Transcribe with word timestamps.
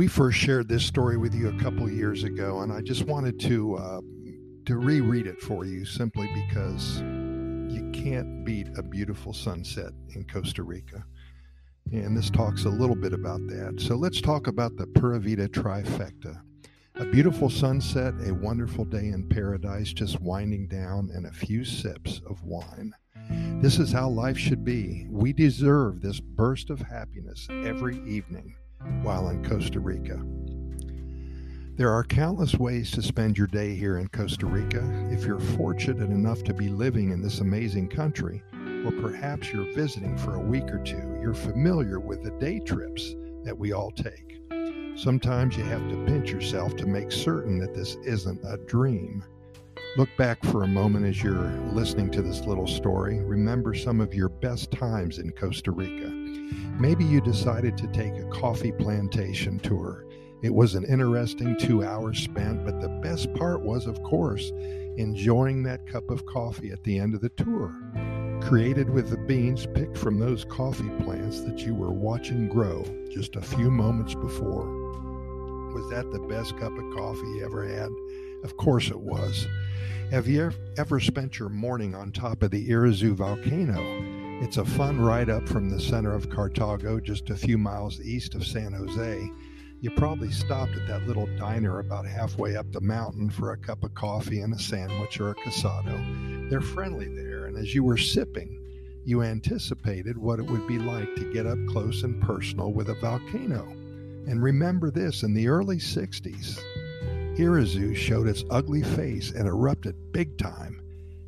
We 0.00 0.08
first 0.08 0.38
shared 0.38 0.66
this 0.66 0.82
story 0.82 1.18
with 1.18 1.34
you 1.34 1.50
a 1.50 1.62
couple 1.62 1.86
years 1.90 2.24
ago, 2.24 2.60
and 2.60 2.72
I 2.72 2.80
just 2.80 3.04
wanted 3.04 3.38
to 3.40 3.74
uh, 3.76 4.00
to 4.64 4.78
reread 4.78 5.26
it 5.26 5.42
for 5.42 5.66
you 5.66 5.84
simply 5.84 6.26
because 6.32 7.02
you 7.02 7.90
can't 7.92 8.42
beat 8.42 8.68
a 8.78 8.82
beautiful 8.82 9.34
sunset 9.34 9.92
in 10.14 10.24
Costa 10.24 10.62
Rica. 10.62 11.04
And 11.92 12.16
this 12.16 12.30
talks 12.30 12.64
a 12.64 12.70
little 12.70 12.96
bit 12.96 13.12
about 13.12 13.46
that. 13.48 13.74
So 13.78 13.94
let's 13.94 14.22
talk 14.22 14.46
about 14.46 14.74
the 14.78 14.86
Pura 14.86 15.20
Vida 15.20 15.48
trifecta. 15.48 16.40
A 16.94 17.04
beautiful 17.04 17.50
sunset, 17.50 18.14
a 18.26 18.32
wonderful 18.32 18.86
day 18.86 19.08
in 19.08 19.28
paradise, 19.28 19.92
just 19.92 20.18
winding 20.22 20.66
down, 20.66 21.10
and 21.12 21.26
a 21.26 21.30
few 21.30 21.62
sips 21.62 22.22
of 22.26 22.42
wine. 22.42 22.94
This 23.60 23.78
is 23.78 23.92
how 23.92 24.08
life 24.08 24.38
should 24.38 24.64
be. 24.64 25.06
We 25.10 25.34
deserve 25.34 26.00
this 26.00 26.20
burst 26.20 26.70
of 26.70 26.80
happiness 26.80 27.46
every 27.50 27.98
evening 28.08 28.56
while 29.02 29.28
in 29.28 29.44
Costa 29.44 29.80
Rica. 29.80 30.20
There 31.76 31.90
are 31.90 32.04
countless 32.04 32.56
ways 32.56 32.90
to 32.90 33.02
spend 33.02 33.38
your 33.38 33.46
day 33.46 33.74
here 33.74 33.98
in 33.98 34.08
Costa 34.08 34.44
Rica. 34.46 34.82
If 35.10 35.24
you're 35.24 35.40
fortunate 35.40 36.10
enough 36.10 36.42
to 36.44 36.52
be 36.52 36.68
living 36.68 37.10
in 37.10 37.22
this 37.22 37.40
amazing 37.40 37.88
country, 37.88 38.42
or 38.84 38.92
perhaps 38.92 39.52
you're 39.52 39.72
visiting 39.72 40.16
for 40.18 40.34
a 40.34 40.40
week 40.40 40.70
or 40.70 40.82
two, 40.84 41.18
you're 41.22 41.32
familiar 41.32 41.98
with 41.98 42.22
the 42.22 42.32
day 42.32 42.58
trips 42.58 43.14
that 43.44 43.56
we 43.56 43.72
all 43.72 43.90
take. 43.90 44.40
Sometimes 44.96 45.56
you 45.56 45.64
have 45.64 45.88
to 45.88 46.04
pinch 46.04 46.30
yourself 46.30 46.76
to 46.76 46.86
make 46.86 47.10
certain 47.10 47.58
that 47.60 47.74
this 47.74 47.96
isn't 48.04 48.40
a 48.44 48.58
dream. 48.66 49.24
Look 49.96 50.16
back 50.16 50.44
for 50.44 50.62
a 50.62 50.68
moment 50.68 51.04
as 51.04 51.20
you're 51.20 51.50
listening 51.72 52.12
to 52.12 52.22
this 52.22 52.42
little 52.42 52.68
story. 52.68 53.18
Remember 53.22 53.74
some 53.74 54.00
of 54.00 54.14
your 54.14 54.28
best 54.28 54.70
times 54.70 55.18
in 55.18 55.32
Costa 55.32 55.72
Rica. 55.72 56.08
Maybe 56.78 57.04
you 57.04 57.20
decided 57.20 57.76
to 57.76 57.88
take 57.88 58.14
a 58.14 58.28
coffee 58.28 58.70
plantation 58.70 59.58
tour. 59.58 60.06
It 60.42 60.54
was 60.54 60.76
an 60.76 60.84
interesting 60.84 61.56
two 61.58 61.82
hours 61.82 62.20
spent, 62.20 62.64
but 62.64 62.80
the 62.80 63.00
best 63.02 63.34
part 63.34 63.62
was, 63.62 63.88
of 63.88 64.00
course, 64.04 64.52
enjoying 64.96 65.64
that 65.64 65.88
cup 65.88 66.08
of 66.08 66.24
coffee 66.24 66.70
at 66.70 66.84
the 66.84 66.96
end 66.96 67.14
of 67.16 67.20
the 67.20 67.30
tour. 67.30 67.74
Created 68.42 68.88
with 68.88 69.10
the 69.10 69.18
beans 69.18 69.66
picked 69.74 69.98
from 69.98 70.20
those 70.20 70.44
coffee 70.44 70.90
plants 71.02 71.40
that 71.40 71.66
you 71.66 71.74
were 71.74 71.92
watching 71.92 72.48
grow 72.48 72.84
just 73.10 73.34
a 73.34 73.42
few 73.42 73.72
moments 73.72 74.14
before. 74.14 74.79
Was 75.72 75.88
that 75.90 76.10
the 76.10 76.18
best 76.18 76.56
cup 76.58 76.76
of 76.76 76.96
coffee 76.96 77.26
you 77.36 77.44
ever 77.44 77.64
had? 77.64 77.90
Of 78.42 78.56
course 78.56 78.90
it 78.90 78.98
was. 78.98 79.46
Have 80.10 80.26
you 80.26 80.50
ever 80.76 80.98
spent 80.98 81.38
your 81.38 81.48
morning 81.48 81.94
on 81.94 82.10
top 82.10 82.42
of 82.42 82.50
the 82.50 82.68
Irazu 82.68 83.12
volcano? 83.12 83.80
It's 84.42 84.56
a 84.56 84.64
fun 84.64 85.00
ride 85.00 85.30
up 85.30 85.48
from 85.48 85.70
the 85.70 85.78
center 85.78 86.12
of 86.12 86.28
Cartago, 86.28 87.00
just 87.00 87.30
a 87.30 87.36
few 87.36 87.56
miles 87.56 88.00
east 88.00 88.34
of 88.34 88.44
San 88.44 88.72
Jose. 88.72 89.30
You 89.80 89.90
probably 89.92 90.32
stopped 90.32 90.72
at 90.72 90.88
that 90.88 91.06
little 91.06 91.28
diner 91.36 91.78
about 91.78 92.06
halfway 92.06 92.56
up 92.56 92.72
the 92.72 92.80
mountain 92.80 93.30
for 93.30 93.52
a 93.52 93.56
cup 93.56 93.84
of 93.84 93.94
coffee 93.94 94.40
and 94.40 94.52
a 94.52 94.58
sandwich 94.58 95.20
or 95.20 95.30
a 95.30 95.34
casado. 95.36 96.50
They're 96.50 96.60
friendly 96.60 97.14
there, 97.14 97.46
and 97.46 97.56
as 97.56 97.74
you 97.74 97.84
were 97.84 97.96
sipping, 97.96 98.58
you 99.04 99.22
anticipated 99.22 100.18
what 100.18 100.40
it 100.40 100.46
would 100.46 100.66
be 100.66 100.78
like 100.78 101.14
to 101.14 101.32
get 101.32 101.46
up 101.46 101.58
close 101.68 102.02
and 102.02 102.20
personal 102.20 102.72
with 102.72 102.88
a 102.88 102.94
volcano. 102.94 103.79
And 104.26 104.42
remember 104.42 104.90
this 104.90 105.22
in 105.22 105.34
the 105.34 105.48
early 105.48 105.78
60s, 105.78 106.60
Irazu 107.36 107.96
showed 107.96 108.28
its 108.28 108.44
ugly 108.50 108.82
face 108.82 109.32
and 109.32 109.46
erupted 109.46 109.94
big 110.12 110.36
time 110.36 110.80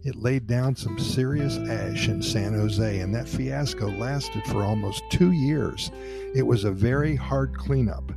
it 0.05 0.17
laid 0.17 0.49
down 0.49 0.75
some 0.75 0.99
serious 0.99 1.59
ash 1.59 2.09
in 2.09 2.23
San 2.23 2.55
Jose, 2.55 2.99
and 2.99 3.15
that 3.15 3.29
fiasco 3.29 3.89
lasted 3.89 4.45
for 4.47 4.65
almost 4.65 5.05
two 5.11 5.31
years. 5.31 5.93
It 6.35 6.45
was 6.45 6.65
a 6.65 6.73
very 6.73 7.15
hard 7.15 7.57
cleanup. 7.57 8.11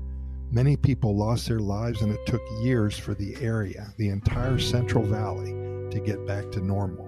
Many 0.49 0.77
people 0.77 1.15
lost 1.15 1.47
their 1.47 1.59
lives, 1.59 2.01
and 2.01 2.11
it 2.11 2.25
took 2.25 2.41
years 2.61 2.97
for 2.97 3.13
the 3.13 3.35
area, 3.39 3.93
the 3.97 4.09
entire 4.09 4.57
Central 4.57 5.03
Valley, 5.03 5.51
to 5.91 6.01
get 6.03 6.25
back 6.25 6.49
to 6.53 6.59
normal. 6.59 7.07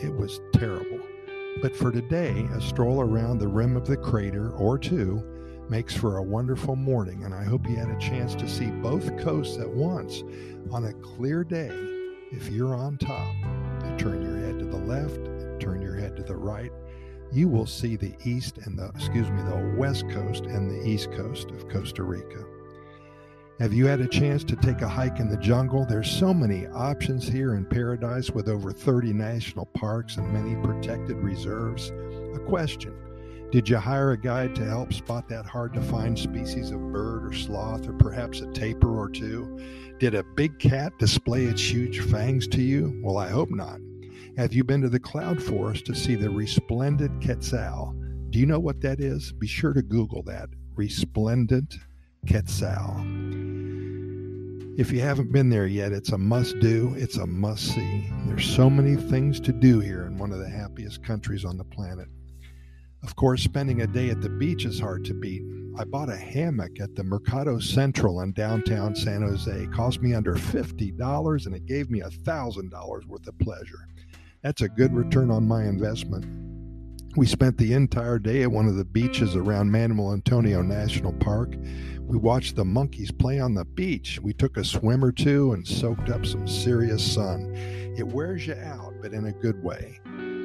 It 0.00 0.14
was 0.14 0.40
terrible. 0.52 1.00
But 1.60 1.74
for 1.74 1.90
today, 1.90 2.46
a 2.54 2.60
stroll 2.60 3.00
around 3.00 3.38
the 3.38 3.48
rim 3.48 3.76
of 3.76 3.88
the 3.88 3.96
crater 3.96 4.52
or 4.52 4.78
two 4.78 5.20
makes 5.70 5.96
for 5.96 6.18
a 6.18 6.22
wonderful 6.22 6.76
morning, 6.76 7.24
and 7.24 7.34
I 7.34 7.44
hope 7.44 7.68
you 7.68 7.76
had 7.76 7.88
a 7.88 7.98
chance 7.98 8.34
to 8.36 8.48
see 8.48 8.70
both 8.70 9.16
coasts 9.18 9.58
at 9.58 9.68
once 9.68 10.22
on 10.70 10.84
a 10.84 10.92
clear 10.94 11.44
day 11.44 11.70
if 12.32 12.48
you're 12.48 12.74
on 12.74 12.96
top 12.96 13.34
turn 13.98 14.22
your 14.22 14.38
head 14.38 14.58
to 14.58 14.64
the 14.64 14.78
left, 14.78 15.60
turn 15.60 15.82
your 15.82 15.94
head 15.94 16.16
to 16.16 16.22
the 16.22 16.34
right, 16.34 16.72
you 17.30 17.48
will 17.48 17.66
see 17.66 17.96
the 17.96 18.14
east 18.24 18.58
and 18.64 18.78
the, 18.78 18.88
excuse 18.88 19.30
me, 19.30 19.42
the 19.42 19.74
west 19.76 20.08
coast 20.10 20.44
and 20.44 20.70
the 20.70 20.88
east 20.88 21.12
coast 21.12 21.50
of 21.50 21.68
Costa 21.68 22.02
Rica. 22.02 22.44
Have 23.60 23.72
you 23.72 23.86
had 23.86 24.00
a 24.00 24.08
chance 24.08 24.42
to 24.44 24.56
take 24.56 24.82
a 24.82 24.88
hike 24.88 25.20
in 25.20 25.28
the 25.28 25.36
jungle? 25.36 25.86
There's 25.86 26.10
so 26.10 26.34
many 26.34 26.66
options 26.66 27.28
here 27.28 27.54
in 27.54 27.64
paradise 27.64 28.30
with 28.30 28.48
over 28.48 28.72
30 28.72 29.12
national 29.12 29.66
parks 29.66 30.16
and 30.16 30.32
many 30.32 30.56
protected 30.66 31.16
reserves. 31.18 31.90
A 32.34 32.40
question 32.40 32.94
Did 33.52 33.68
you 33.68 33.76
hire 33.76 34.12
a 34.12 34.16
guide 34.16 34.54
to 34.54 34.64
help 34.64 34.94
spot 34.94 35.28
that 35.28 35.44
hard 35.44 35.74
to 35.74 35.82
find 35.82 36.18
species 36.18 36.70
of 36.70 36.80
bird 36.90 37.26
or 37.26 37.34
sloth 37.34 37.86
or 37.86 37.92
perhaps 37.92 38.40
a 38.40 38.46
tapir 38.46 38.88
or 38.88 39.10
two? 39.10 39.60
Did 39.98 40.14
a 40.14 40.24
big 40.24 40.58
cat 40.58 40.98
display 40.98 41.44
its 41.44 41.60
huge 41.60 42.00
fangs 42.00 42.48
to 42.48 42.62
you? 42.62 42.98
Well, 43.04 43.18
I 43.18 43.28
hope 43.28 43.50
not. 43.50 43.78
Have 44.38 44.54
you 44.54 44.64
been 44.64 44.80
to 44.80 44.88
the 44.88 44.98
cloud 44.98 45.42
forest 45.42 45.84
to 45.84 45.94
see 45.94 46.14
the 46.14 46.30
resplendent 46.30 47.22
quetzal? 47.22 47.94
Do 48.30 48.38
you 48.38 48.46
know 48.46 48.58
what 48.58 48.80
that 48.80 49.00
is? 49.00 49.34
Be 49.34 49.46
sure 49.46 49.74
to 49.74 49.82
Google 49.82 50.22
that. 50.22 50.48
Resplendent 50.74 51.74
quetzal. 52.26 53.04
If 54.78 54.90
you 54.90 55.00
haven't 55.00 55.30
been 55.30 55.50
there 55.50 55.66
yet, 55.66 55.92
it's 55.92 56.12
a 56.12 56.18
must 56.18 56.58
do, 56.60 56.94
it's 56.96 57.18
a 57.18 57.26
must 57.26 57.74
see. 57.74 58.10
There's 58.24 58.46
so 58.46 58.70
many 58.70 58.96
things 58.96 59.40
to 59.40 59.52
do 59.52 59.80
here 59.80 60.06
in 60.06 60.16
one 60.16 60.32
of 60.32 60.38
the 60.38 60.48
happiest 60.48 61.04
countries 61.04 61.44
on 61.44 61.58
the 61.58 61.64
planet. 61.64 62.08
Of 63.02 63.16
course, 63.16 63.42
spending 63.42 63.82
a 63.82 63.86
day 63.86 64.10
at 64.10 64.20
the 64.20 64.28
beach 64.28 64.64
is 64.64 64.78
hard 64.78 65.04
to 65.06 65.14
beat. 65.14 65.42
I 65.76 65.84
bought 65.84 66.08
a 66.08 66.16
hammock 66.16 66.80
at 66.80 66.94
the 66.94 67.02
Mercado 67.02 67.58
Central 67.58 68.20
in 68.20 68.32
downtown 68.32 68.94
San 68.94 69.22
Jose. 69.22 69.50
It 69.50 69.72
cost 69.72 70.02
me 70.02 70.14
under 70.14 70.34
$50 70.34 71.46
and 71.46 71.54
it 71.54 71.66
gave 71.66 71.90
me 71.90 72.00
$1,000 72.00 73.06
worth 73.06 73.26
of 73.26 73.38
pleasure. 73.38 73.88
That's 74.42 74.60
a 74.60 74.68
good 74.68 74.94
return 74.94 75.30
on 75.30 75.48
my 75.48 75.64
investment. 75.64 76.26
We 77.16 77.26
spent 77.26 77.58
the 77.58 77.74
entire 77.74 78.18
day 78.18 78.42
at 78.42 78.50
one 78.50 78.68
of 78.68 78.76
the 78.76 78.84
beaches 78.84 79.34
around 79.34 79.70
Manuel 79.70 80.12
Antonio 80.12 80.62
National 80.62 81.12
Park. 81.12 81.56
We 82.00 82.16
watched 82.16 82.56
the 82.56 82.64
monkeys 82.64 83.10
play 83.10 83.40
on 83.40 83.54
the 83.54 83.64
beach. 83.64 84.20
We 84.22 84.32
took 84.32 84.56
a 84.56 84.64
swim 84.64 85.04
or 85.04 85.12
two 85.12 85.52
and 85.52 85.66
soaked 85.66 86.08
up 86.08 86.24
some 86.24 86.46
serious 86.46 87.02
sun. 87.14 87.52
It 87.96 88.06
wears 88.06 88.46
you 88.46 88.54
out, 88.54 88.94
but 89.02 89.12
in 89.12 89.26
a 89.26 89.32
good 89.32 89.62
way. 89.62 90.00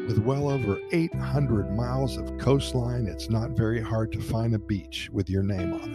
With 0.08 0.20
well 0.20 0.50
over 0.50 0.80
800 0.94 1.76
miles 1.76 2.16
of 2.16 2.38
coastline, 2.38 3.08
it's 3.08 3.30
not 3.30 3.50
very 3.52 3.82
hard 3.82 4.10
to 4.14 4.22
find 4.22 4.56
a 4.56 4.60
beach 4.60 5.10
with 5.12 5.30
your 5.30 5.44
name 5.44 5.74
on 5.74 5.92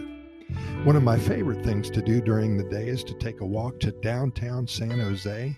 it. 0.51 0.85
One 0.85 0.95
of 0.95 1.01
my 1.01 1.17
favorite 1.17 1.65
things 1.65 1.89
to 1.89 1.99
do 1.99 2.21
during 2.21 2.55
the 2.55 2.63
day 2.63 2.89
is 2.89 3.03
to 3.05 3.15
take 3.15 3.41
a 3.41 3.45
walk 3.45 3.79
to 3.79 3.91
downtown 3.91 4.67
San 4.67 4.99
Jose. 4.99 5.57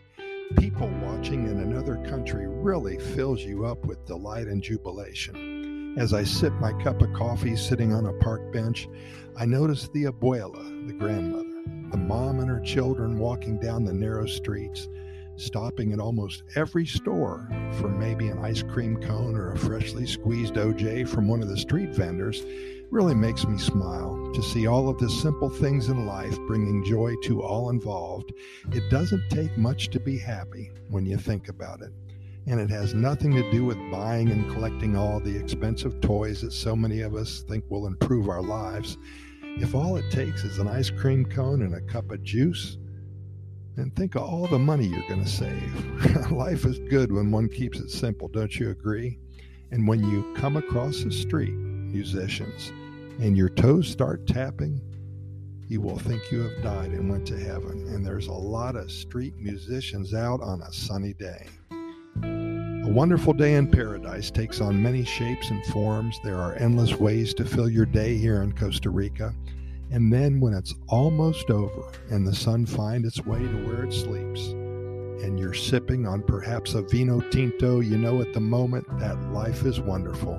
People 0.57 0.87
watching 1.03 1.49
in 1.49 1.59
another 1.59 1.97
country 2.07 2.47
really 2.47 2.97
fills 2.97 3.41
you 3.41 3.65
up 3.65 3.83
with 3.85 4.05
delight 4.05 4.47
and 4.47 4.63
jubilation. 4.63 5.97
As 5.97 6.13
I 6.13 6.23
sip 6.23 6.53
my 6.53 6.71
cup 6.81 7.01
of 7.01 7.11
coffee 7.11 7.57
sitting 7.57 7.93
on 7.93 8.05
a 8.05 8.13
park 8.19 8.53
bench, 8.53 8.87
I 9.35 9.45
notice 9.45 9.89
the 9.89 10.05
abuela, 10.05 10.87
the 10.87 10.93
grandmother, 10.93 11.61
the 11.91 11.97
mom 11.97 12.39
and 12.39 12.49
her 12.49 12.61
children 12.61 13.19
walking 13.19 13.59
down 13.59 13.83
the 13.83 13.91
narrow 13.91 14.27
streets 14.27 14.87
stopping 15.37 15.93
at 15.93 15.99
almost 15.99 16.43
every 16.55 16.85
store 16.85 17.47
for 17.73 17.89
maybe 17.89 18.27
an 18.27 18.39
ice 18.39 18.63
cream 18.63 18.97
cone 19.01 19.35
or 19.35 19.51
a 19.51 19.57
freshly 19.57 20.05
squeezed 20.05 20.55
OJ 20.55 21.07
from 21.07 21.27
one 21.27 21.41
of 21.41 21.49
the 21.49 21.57
street 21.57 21.89
vendors 21.89 22.43
really 22.91 23.15
makes 23.15 23.45
me 23.45 23.57
smile 23.57 24.31
to 24.33 24.41
see 24.41 24.67
all 24.67 24.89
of 24.89 24.97
the 24.99 25.09
simple 25.09 25.49
things 25.49 25.89
in 25.89 26.05
life 26.05 26.37
bringing 26.47 26.83
joy 26.85 27.13
to 27.23 27.41
all 27.41 27.69
involved. 27.69 28.31
It 28.71 28.89
doesn't 28.89 29.29
take 29.29 29.57
much 29.57 29.89
to 29.89 29.99
be 29.99 30.17
happy 30.17 30.71
when 30.89 31.05
you 31.05 31.17
think 31.17 31.49
about 31.49 31.81
it. 31.81 31.91
And 32.47 32.59
it 32.59 32.69
has 32.69 32.93
nothing 32.93 33.33
to 33.33 33.51
do 33.51 33.65
with 33.65 33.77
buying 33.91 34.29
and 34.29 34.51
collecting 34.51 34.95
all 34.95 35.19
the 35.19 35.35
expensive 35.35 35.99
toys 35.99 36.41
that 36.41 36.53
so 36.53 36.75
many 36.75 37.01
of 37.01 37.15
us 37.15 37.43
think 37.47 37.63
will 37.69 37.87
improve 37.87 38.29
our 38.29 38.43
lives. 38.43 38.97
If 39.57 39.73
all 39.73 39.95
it 39.95 40.11
takes 40.11 40.43
is 40.43 40.59
an 40.59 40.67
ice 40.67 40.91
cream 40.91 41.25
cone 41.25 41.63
and 41.63 41.73
a 41.73 41.81
cup 41.81 42.11
of 42.11 42.21
juice, 42.23 42.77
and 43.77 43.95
think 43.95 44.15
of 44.15 44.23
all 44.23 44.47
the 44.47 44.59
money 44.59 44.85
you're 44.85 45.07
going 45.07 45.23
to 45.23 45.29
save. 45.29 46.31
Life 46.31 46.65
is 46.65 46.79
good 46.89 47.11
when 47.11 47.31
one 47.31 47.49
keeps 47.49 47.79
it 47.79 47.89
simple, 47.89 48.27
don't 48.27 48.57
you 48.57 48.69
agree? 48.69 49.17
And 49.71 49.87
when 49.87 50.03
you 50.09 50.33
come 50.35 50.57
across 50.57 51.03
the 51.03 51.11
street, 51.11 51.53
musicians, 51.53 52.71
and 53.19 53.35
your 53.35 53.49
toes 53.49 53.87
start 53.89 54.27
tapping, 54.27 54.79
you 55.67 55.81
will 55.81 55.97
think 55.97 56.31
you 56.31 56.41
have 56.41 56.63
died 56.63 56.91
and 56.91 57.09
went 57.09 57.25
to 57.27 57.37
heaven. 57.37 57.87
And 57.87 58.05
there's 58.05 58.27
a 58.27 58.33
lot 58.33 58.75
of 58.75 58.91
street 58.91 59.35
musicians 59.37 60.13
out 60.13 60.41
on 60.41 60.61
a 60.61 60.71
sunny 60.71 61.13
day. 61.13 61.47
A 62.23 62.89
wonderful 62.89 63.33
day 63.33 63.55
in 63.55 63.67
paradise 63.67 64.29
takes 64.29 64.61
on 64.61 64.81
many 64.81 65.03
shapes 65.03 65.49
and 65.49 65.65
forms. 65.65 66.19
There 66.23 66.37
are 66.37 66.55
endless 66.55 66.93
ways 66.93 67.33
to 67.33 67.45
fill 67.45 67.67
your 67.67 67.87
day 67.87 68.15
here 68.15 68.43
in 68.43 68.53
Costa 68.53 68.91
Rica 68.91 69.33
And 69.95 70.11
then 70.11 70.41
when 70.41 70.53
it's 70.53 70.75
almost 70.89 71.49
over 71.49 71.89
and 72.09 72.27
the 72.27 72.35
sun 72.35 72.65
finds 72.65 73.07
its 73.07 73.25
way 73.25 73.39
to 73.39 73.65
where 73.65 73.85
it 73.85 73.93
sleeps, 73.93 74.49
and 75.23 75.39
you're 75.39 75.53
sipping 75.53 76.05
on 76.05 76.21
perhaps 76.21 76.73
a 76.73 76.81
vino 76.81 77.21
tinto, 77.21 77.79
you 77.79 77.97
know 77.97 78.19
at 78.19 78.33
the 78.33 78.41
moment 78.41 78.85
that 78.99 79.31
life 79.31 79.63
is 79.63 79.79
wonderful. 79.79 80.37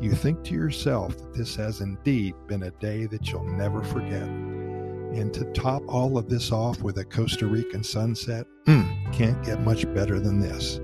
You 0.00 0.12
think 0.12 0.44
to 0.44 0.54
yourself 0.54 1.18
that 1.18 1.34
this 1.34 1.56
has 1.56 1.80
indeed 1.80 2.36
been 2.46 2.62
a 2.62 2.70
day 2.70 3.06
that 3.06 3.32
you'll 3.32 3.42
never 3.42 3.82
forget. 3.82 4.28
And 4.28 5.34
to 5.34 5.44
top 5.46 5.82
all 5.88 6.16
of 6.16 6.28
this 6.28 6.52
off 6.52 6.80
with 6.80 6.98
a 6.98 7.04
Costa 7.04 7.48
Rican 7.48 7.82
sunset, 7.82 8.46
mm, 8.66 9.12
can't 9.12 9.44
get 9.44 9.60
much 9.62 9.92
better 9.92 10.20
than 10.20 10.38
this. 10.38 10.78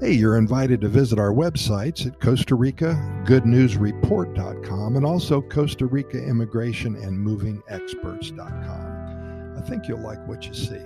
Hey, 0.00 0.12
you're 0.12 0.38
invited 0.38 0.80
to 0.80 0.88
visit 0.88 1.18
our 1.18 1.30
websites 1.30 2.06
at 2.06 2.18
Costa 2.20 2.54
Rica 2.54 2.94
Good 3.26 3.44
News 3.44 3.76
GoodNewsReport.com 3.76 4.96
and 4.96 5.04
also 5.04 5.42
Costa 5.42 5.84
Rica 5.84 6.16
Immigration 6.16 6.96
and 6.96 7.20
Moving 7.20 7.62
Experts.com. 7.68 9.56
I 9.58 9.60
think 9.60 9.86
you'll 9.86 10.00
like 10.00 10.26
what 10.26 10.46
you 10.46 10.54
see. 10.54 10.80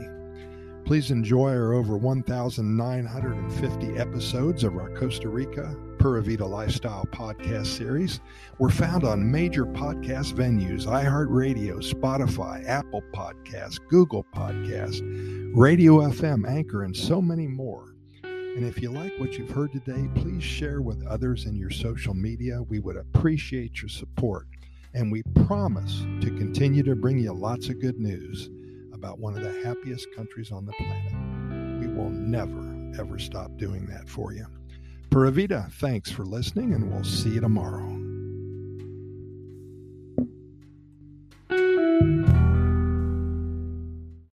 Please 0.85 1.13
enjoy 1.13 1.51
our 1.51 1.75
over 1.75 1.97
1,950 1.97 3.97
episodes 3.97 4.65
of 4.65 4.77
our 4.77 4.91
Costa 4.99 5.29
Rica 5.29 5.77
Pura 6.01 6.21
Vida 6.21 6.45
Lifestyle 6.45 7.07
podcast 7.13 7.69
series. 7.69 8.19
We're 8.59 8.71
found 8.71 9.05
on 9.05 9.31
major 9.31 9.65
podcast 9.65 10.35
venues 10.35 10.87
iHeartRadio, 10.87 11.89
Spotify, 11.89 12.67
Apple 12.67 13.05
Podcasts, 13.15 13.79
Google 13.89 14.27
Podcasts, 14.35 15.03
Radio 15.55 16.01
FM, 16.01 16.49
Anchor, 16.49 16.83
and 16.83 16.97
so 16.97 17.23
many 17.23 17.47
more. 17.47 17.94
And 18.57 18.65
if 18.65 18.81
you 18.81 18.91
like 18.91 19.13
what 19.19 19.33
you've 19.33 19.51
heard 19.51 19.73
today, 19.73 20.09
please 20.15 20.43
share 20.43 20.81
with 20.81 21.05
others 21.07 21.47
in 21.47 21.57
your 21.57 21.71
social 21.71 22.15
media. 22.15 22.63
We 22.63 22.79
would 22.79 22.97
appreciate 22.97 23.83
your 23.83 23.89
support. 23.89 24.47
And 24.95 25.11
we 25.11 25.25
promise 25.45 26.07
to 26.21 26.29
continue 26.29 26.85
to 26.85 26.95
bring 26.95 27.19
you 27.19 27.33
lots 27.33 27.69
of 27.69 27.81
good 27.81 27.99
news 27.99 28.49
about 28.93 29.19
one 29.19 29.37
of 29.37 29.43
the 29.43 29.61
happiest 29.65 30.07
countries 30.15 30.53
on 30.53 30.67
the 30.67 30.73
planet. 30.73 31.81
We 31.81 31.93
will 31.93 32.11
never, 32.11 32.93
ever 32.97 33.19
stop 33.19 33.57
doing 33.57 33.87
that 33.87 34.09
for 34.09 34.33
you. 34.33 34.47
Pura 35.11 35.33
Vida, 35.33 35.67
thanks 35.73 36.13
for 36.13 36.25
listening, 36.25 36.75
and 36.75 36.93
we'll 36.93 37.03
see 37.03 37.31
you 37.31 37.41
tomorrow. 37.41 38.04